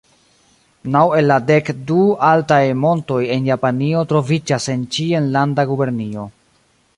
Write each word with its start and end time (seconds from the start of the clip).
Naŭ 0.93 1.01
el 1.17 1.27
la 1.31 1.35
dek 1.49 1.69
du 1.91 2.05
altaj 2.29 2.59
montoj 2.85 3.19
en 3.37 3.45
Japanio 3.51 4.03
troviĝas 4.13 4.67
en 4.77 4.89
ĉi 4.97 5.07
enlanda 5.21 5.67
gubernio. 5.75 6.27